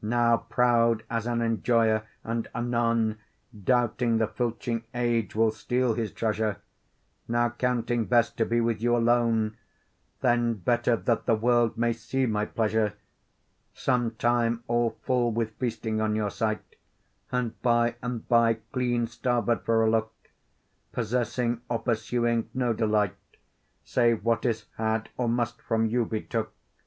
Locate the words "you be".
25.84-26.22